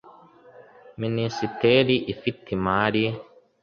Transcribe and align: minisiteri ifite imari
minisiteri 1.01 1.95
ifite 2.13 2.47
imari 2.57 3.03